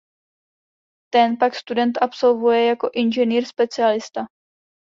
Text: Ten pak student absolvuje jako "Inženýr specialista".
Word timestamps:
Ten 1.13 1.37
pak 1.37 1.55
student 1.55 2.01
absolvuje 2.01 2.65
jako 2.65 2.89
"Inženýr 2.93 3.45
specialista". 3.45 4.25